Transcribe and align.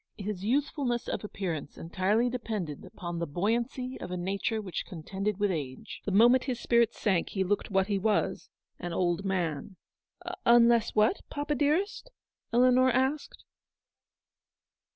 His 0.17 0.43
youthfulness 0.43 1.07
of 1.07 1.23
appearance 1.23 1.73
82 1.77 1.79
entirely 1.81 2.27
depended 2.31 2.83
upon 2.85 3.19
the 3.19 3.27
buoyancy 3.27 3.99
of 4.01 4.09
a 4.09 4.17
nature 4.17 4.59
which, 4.59 4.83
contended 4.83 5.37
with 5.39 5.51
age. 5.51 6.01
The 6.05 6.11
moment 6.11 6.45
his 6.45 6.59
spirits 6.59 6.97
sank 6.99 7.29
he 7.29 7.43
looked 7.43 7.69
what 7.69 7.85
he 7.85 7.99
was— 7.99 8.49
an 8.79 8.93
old 8.93 9.23
man." 9.23 9.75
Unless 10.57 10.95
what, 10.95 11.21
papa, 11.29 11.53
dearest?" 11.53 12.09
Eleanor 12.51 12.89
asked. 12.89 13.43